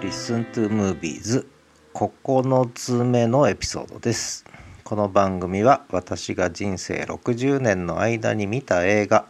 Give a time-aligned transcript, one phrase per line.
[0.00, 1.44] Listen to Movies
[1.92, 4.44] 9つ目のエピソードです。
[4.84, 9.26] この番組は私が人生60年の間に見た映画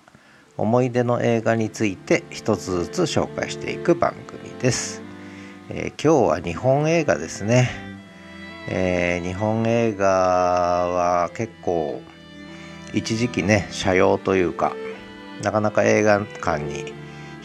[0.58, 5.02] 思い出の映画について一つずつ紹介していく番組です、
[5.70, 7.70] えー、今日は日本映画ですね、
[8.68, 12.02] えー、日本映画は結構
[12.92, 14.74] 一時期ね社用というか
[15.42, 16.92] なかなか映画館に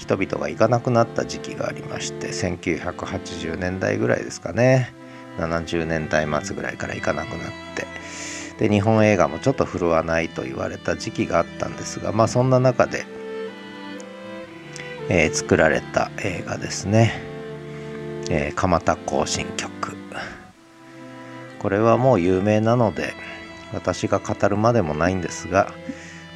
[0.03, 4.93] 人々が行かなくなった時期がありまして1980年代ぐらいですかね。
[5.37, 7.37] 70年代末ぐらいから行かなくなっ
[7.73, 7.87] て。
[8.59, 13.05] で日本映画もちょっと振るわないと言われた時期があったんですがまあそんな中で、
[15.09, 17.13] えー、作られた映画ですね
[18.29, 19.95] 「えー、蒲田行進曲」
[21.59, 23.13] これはもう有名なので
[23.73, 25.73] 私が語るまでもないんですが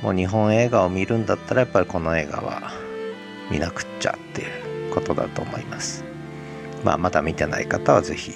[0.01, 2.86] もう日本映画を見るんだったらやっぱりこの映画は
[3.49, 6.03] 見なくっちゃっていうことだと思います。
[6.83, 8.33] まあ、まだ見てない方は是非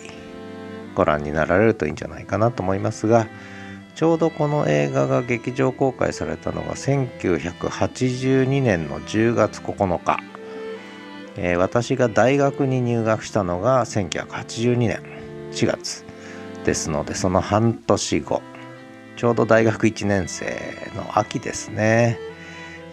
[0.95, 3.27] ご覧になられるといいんじゃないかなと思いますが
[3.95, 10.19] ちょうどこの映画が劇場公開されたのが1982年の10月9日、
[11.37, 15.01] えー、私が大学に入学したのが1982年
[15.51, 16.05] 4月
[16.65, 18.41] ですのでその半年後。
[19.17, 20.45] ちょうど大学1年生
[20.95, 22.17] の秋ですね。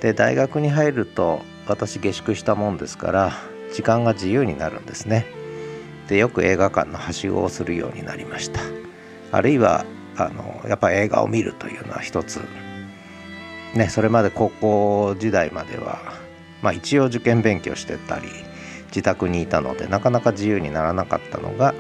[0.01, 3.33] で大学に入ると私下宿したもんですから
[3.73, 5.27] 時間が自由になるんですね。
[6.09, 8.61] でよく映画館のはしごをするようになりました。
[9.31, 9.85] あるいは
[10.17, 12.41] あのやっぱ映画を見るというのは一つ。
[13.75, 15.99] ねそれまで高校時代までは、
[16.63, 18.29] まあ、一応受験勉強してたり
[18.87, 21.75] 自宅にいたのでなかなか自由にならなかったのが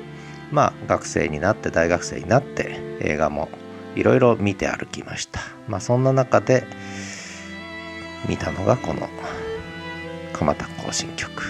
[0.52, 3.48] まあ学生になって大学生になって映画も
[3.96, 5.40] いろいろ見て歩きました。
[5.66, 6.64] まあそんな中で
[8.28, 9.08] 見たのがこの
[10.38, 11.42] 蒲田行進曲。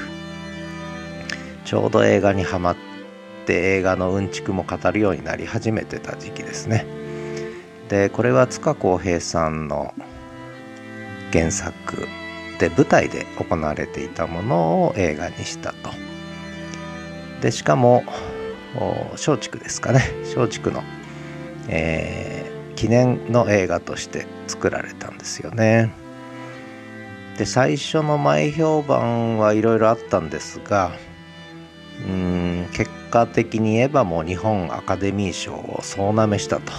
[1.66, 2.76] ちょうど映画にはまっ
[3.44, 6.86] て映画のうんちくも語るようになり始めてた時期ですね。
[7.90, 9.92] でこれは塚公平さんの
[11.32, 12.08] 原作
[12.58, 15.90] で舞台で行われていたものを映画にしたと。
[17.42, 18.04] でしかも
[19.12, 20.00] 松竹ですかね。
[20.34, 20.82] 松竹の、
[21.68, 25.92] えー、記念の映画として作られたんですよね。
[27.38, 30.90] で最初の前評判はいろいろあったんですが
[32.04, 36.72] うん結果的に言えばもう日本アカデミー賞を総なめしたと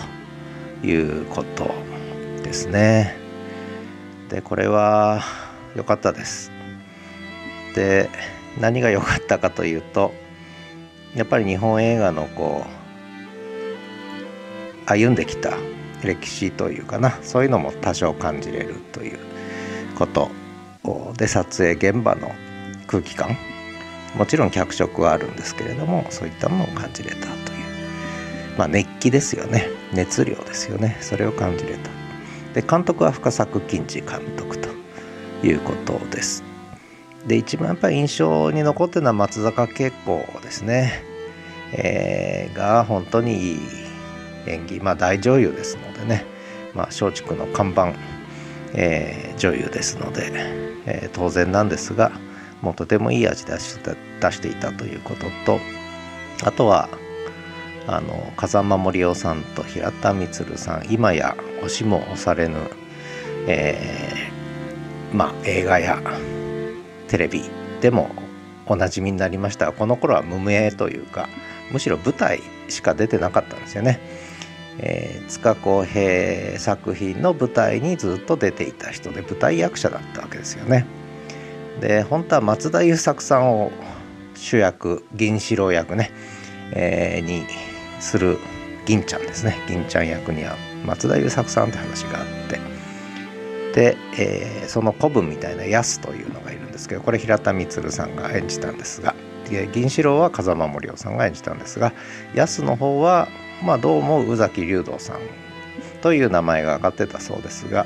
[0.86, 1.72] いうこと
[2.44, 3.16] ですね。
[4.30, 5.22] でこれは
[5.76, 6.52] 良かったです。
[7.74, 8.10] で
[8.60, 10.14] 何が良かったかというと
[11.16, 12.66] やっぱり日本映画のこ
[14.86, 15.54] う歩んできた
[16.04, 19.20] 歴史というかなそういうのも多少感じれるという
[19.96, 20.30] こと
[21.18, 22.32] で撮影現場の
[22.88, 23.38] 空気感。
[24.16, 27.38] もちろん脚色はあるんですけれどもそういったものを感じれたという。
[28.58, 29.68] まあ熱気ですよね。
[29.94, 30.98] 熱量ですよね。
[31.02, 31.90] それを感じれた。
[32.54, 34.70] で監督は深作金次監督と
[35.46, 36.44] いうことです。
[37.28, 41.04] で一番やっぱり印象に残ってるのは松坂慶子ですね、
[41.74, 43.60] えー、が本当にいい
[44.48, 44.80] 演技。
[44.80, 46.26] まあ大女優ですのでね。
[46.74, 47.94] まあ松竹の看板
[48.74, 50.32] えー、女優ですので、
[50.86, 52.12] えー、当然なんですが
[52.62, 55.60] もうとてもいい味出して出していたということと
[56.44, 56.90] あとは
[57.88, 62.58] あの風間森夫さんと平田充さん今や押しも押されぬ、
[63.48, 66.02] えー、まあ映画や
[67.08, 67.44] テレビ
[67.82, 68.10] でも
[68.68, 71.28] おなじみになりましたがこの頃は無名というか
[71.72, 74.00] むしろ舞台しか出てなかったんですよね。
[74.82, 80.86] えー、塚公平作品の舞台にずっと出ていた人で舞台役者だったわけですよね。
[81.82, 83.72] で本当は松田優作さんを
[84.36, 86.12] 主役銀四郎役ね、
[86.74, 87.46] えー、に
[88.00, 88.38] する
[88.86, 90.56] 銀ちゃんですね銀ちゃん役には
[90.86, 92.60] 松田優作さんって話があって
[93.76, 99.16] で、えー、その古文みたいな安というのがいるんですけどこれ平田充さんが演じたんですが
[99.74, 101.94] 銀四郎は風間森夫さんが演じたんですが
[102.36, 103.28] 安の方は
[103.62, 105.20] まあ、どうも宇崎竜道さん
[106.02, 107.86] という名前が上がってたそうですが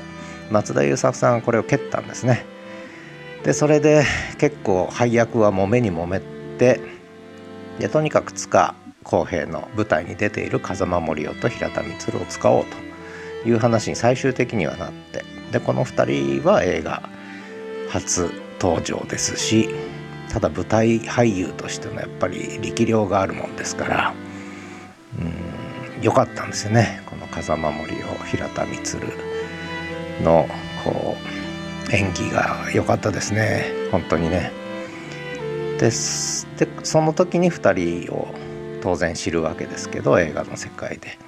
[0.50, 2.44] 松田優作さんはこれを蹴ったんですね。
[3.44, 4.04] でそれで
[4.38, 6.20] 結構配役はもめにもめ
[6.58, 6.80] て
[7.78, 12.64] でとにかく塚公平の舞台に出ている風間森夫と平田充を使おう
[13.42, 17.02] という話に最終的にはなってでこの2人は映画
[17.90, 18.30] 初
[18.60, 19.68] 登場ですし
[20.30, 24.14] ただ舞台俳優としてのやっぱり力量があるもんですから
[25.18, 25.53] うん。
[26.04, 27.00] 良かったんですよね。
[27.06, 27.96] この風間森を
[28.30, 29.00] 平田充
[30.22, 30.46] の
[30.84, 31.16] こ
[31.88, 33.64] う演技が良かったですね。
[33.90, 34.52] 本当にね。
[35.78, 38.28] でその時に2人を
[38.82, 41.18] 当然知るわけですけど映画の世界で。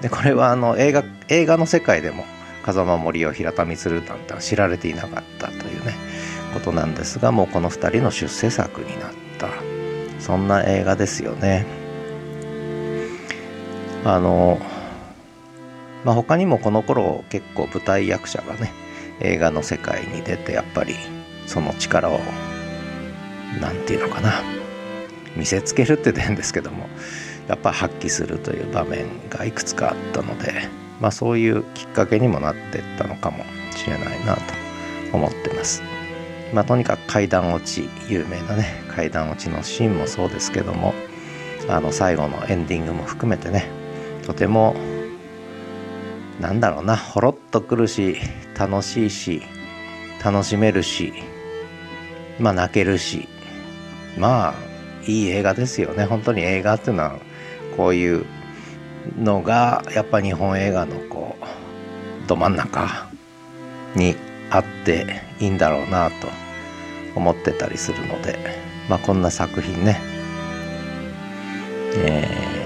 [0.00, 2.24] でこれはあの映画映画の世界でも
[2.64, 5.92] 風間森夫平田充なんて知られていなかったというね
[6.54, 9.48] ことなんですがもうこの2人の出世作になった。
[10.18, 11.83] そんな映画ですよね。
[14.04, 14.58] あの
[16.04, 18.72] まあ他にもこの頃結構舞台役者がね
[19.20, 20.94] 映画の世界に出てやっぱり
[21.46, 22.20] その力を
[23.60, 24.42] 何て言うのかな
[25.36, 26.88] 見せつけるって変ですけども
[27.48, 30.52] やっぱ発揮するという場面がいくつかあったので、
[31.00, 33.44] まあ、そういうきっかけにもなってったのかも
[33.76, 34.40] しれないなと
[35.12, 35.82] 思ってます。
[36.52, 40.94] まあ、とにかく階段落ち有名なね階段落ちのシーンもそうですけども
[41.68, 43.68] あの最後のエンディングも含めてね
[44.24, 44.74] とても
[46.40, 48.16] なんだろうなほろっとくるし
[48.58, 49.42] 楽しいし
[50.24, 51.12] 楽しめるし
[52.38, 53.28] まあ泣けるし
[54.18, 54.54] まあ
[55.06, 56.04] いい映画ですよね。
[56.06, 57.18] 本当に映画っていうのは
[57.76, 58.24] こういう
[59.18, 63.08] のがやっぱ日本映画のこうど真ん中
[63.94, 64.16] に
[64.50, 66.28] あっていいんだろうなと
[67.14, 68.38] 思ってたりするので
[68.88, 70.00] まあこんな作品ね、
[71.96, 72.63] えー、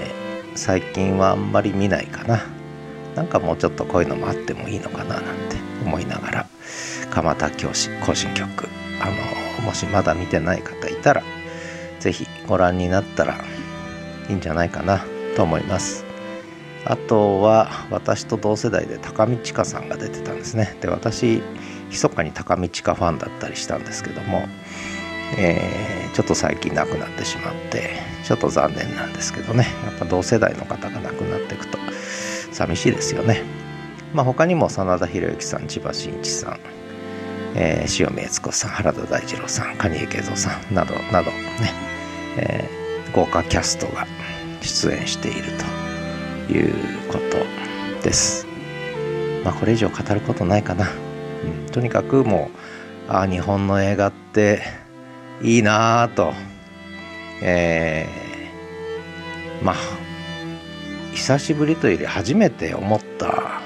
[0.59, 2.43] 最近はあんまり見ないかな。
[3.15, 6.45] なんかもうちょっとこういうのもあってもいいのかななんて思いながら。
[7.09, 8.67] 蒲田教師行進曲
[9.01, 9.05] あ
[9.61, 11.23] のもしまだ見てない方いたら
[12.01, 13.39] 是非ご覧になったら
[14.29, 15.05] いいんじゃないかな
[15.37, 16.03] と思います。
[16.83, 20.75] あとは私と同世代で高見千佳さんが出てたんですね。
[20.81, 21.41] で私
[21.89, 24.45] 密かに高見千佳ファンだったりしたんですけども、
[25.37, 27.91] えー、ちょっと最近亡くなってしまって
[28.23, 31.77] ちょっと残念なんですけどねやっぱ同世代の方が亡くなっていくと
[32.51, 33.43] 寂しいですよね
[34.13, 36.59] まあ他にも真田広之さん千葉真一さん
[37.55, 41.73] えー、塩見悦子さん原田大二郎さん蟹江慶三さんなどなどね、
[42.37, 44.05] えー、豪華キャストが
[44.61, 45.43] 出演している
[46.47, 46.73] という
[47.07, 48.45] ことです。
[49.43, 50.87] まあこれ以上語ることないかな。
[51.43, 52.51] うん、とにかくも
[53.07, 54.61] うああ日本の映画って
[55.41, 56.33] いいなぁと、
[57.41, 59.75] えー、まあ
[61.13, 63.61] 久しぶりというより初めて思った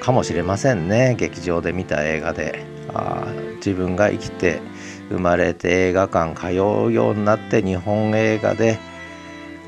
[0.00, 1.14] かもしれませんね。
[1.18, 2.80] 劇場で見た映画で。
[2.94, 3.26] あ
[3.56, 4.60] 自分が生きて
[5.08, 8.78] 生まれて映画館通うようになって日本映画で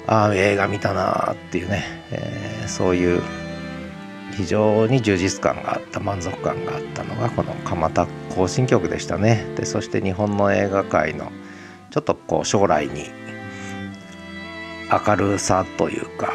[0.07, 3.23] ああ映画見たなっていうね、えー、そういう
[4.33, 9.47] 非常に充実感があった満足感があったのがこの蒲田行進曲でしたね。
[9.57, 11.31] でそして日本の映画界の
[11.91, 13.11] ちょっとこう将来に
[14.91, 16.33] 明るさというか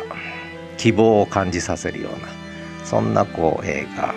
[0.77, 2.27] 希望を感じさせるような
[2.85, 4.13] そんなこう映画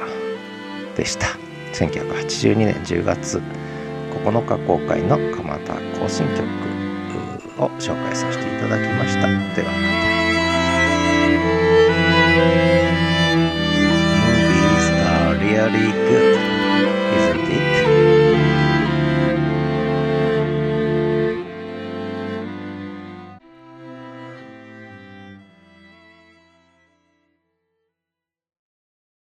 [0.97, 1.27] でした。
[1.73, 3.41] 1982年10月
[4.25, 6.43] 9日公開の蒲田行進曲
[7.63, 9.29] を紹介させていただきました。
[9.29, 9.73] では
[12.63, 12.80] また。